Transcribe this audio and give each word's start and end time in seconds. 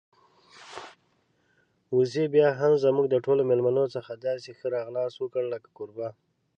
وزې 1.95 2.25
بيا 2.33 2.47
هم 2.59 2.73
زموږ 2.83 3.05
د 3.09 3.15
ټولو 3.25 3.41
میلمنو 3.49 3.85
څخه 3.95 4.11
داسې 4.27 4.49
ښه 4.57 4.67
راغلاست 4.77 5.15
وکړ 5.19 5.43
لکه 5.53 5.67
کوربه. 5.77 6.07